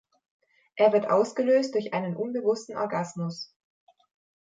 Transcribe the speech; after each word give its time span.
Er 0.77 0.93
wird 0.93 1.11
ausgelöst 1.11 1.75
durch 1.75 1.93
einen 1.93 2.15
unbewussten 2.15 2.75
Orgasmus. 2.75 3.53